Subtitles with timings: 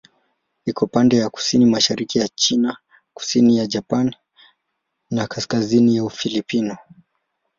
[0.65, 2.77] Iko upande wa kusini-mashariki ya China,
[3.13, 4.15] kusini ya Japani
[5.11, 6.77] na kaskazini ya Ufilipino.